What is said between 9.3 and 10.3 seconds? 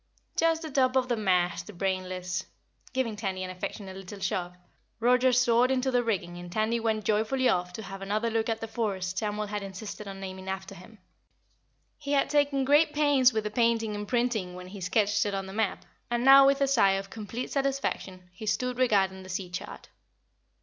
had insisted on